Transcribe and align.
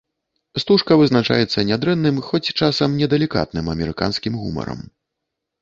Стужка 0.61 0.95
вызначаецца 1.01 1.65
нядрэнным, 1.71 2.17
хоць 2.29 2.53
часам 2.63 2.97
недалікатным 3.03 3.71
амерыканскім 3.75 4.33
гумарам. 4.43 4.79